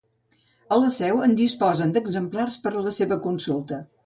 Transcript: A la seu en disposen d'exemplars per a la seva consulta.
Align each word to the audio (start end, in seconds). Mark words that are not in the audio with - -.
A 0.75 0.79
la 0.83 0.87
seu 0.95 1.21
en 1.27 1.35
disposen 1.41 1.93
d'exemplars 1.99 2.59
per 2.65 2.73
a 2.75 2.83
la 2.89 2.95
seva 3.01 3.21
consulta. 3.29 3.81